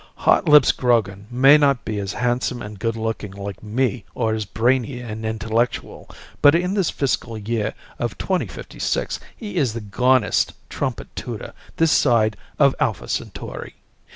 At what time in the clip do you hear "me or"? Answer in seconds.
3.61-4.33